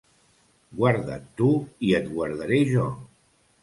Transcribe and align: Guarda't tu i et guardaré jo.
Guarda't 0.79 1.29
tu 1.43 1.51
i 1.91 1.95
et 2.01 2.11
guardaré 2.17 2.67
jo. 2.77 2.93